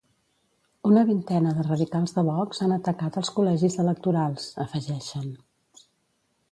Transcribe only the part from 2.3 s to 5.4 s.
Vox han atacat els col·legis electorals, afegeixen.